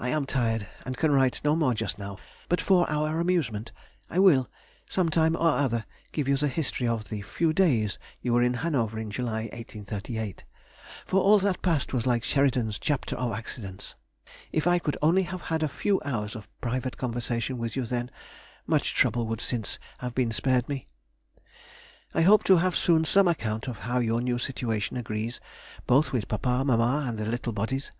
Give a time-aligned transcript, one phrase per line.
[0.00, 2.18] I am tired, and can write no more just now,
[2.48, 3.70] but for our amusement
[4.10, 4.50] I will,
[4.88, 8.54] some time or other, give you the history of the few days you were in
[8.54, 10.44] Hanover, in July, 1838.
[11.06, 13.94] For all that past was like Sheridan's Chapter of Accidents.
[14.50, 18.10] If I could only have had a few hours of private conversation with you then,
[18.66, 20.88] much trouble would since have been spared me.
[22.12, 25.38] I hope to have soon some account of how your new situation agrees
[25.86, 27.92] both with papa, mamma, and the little bodies.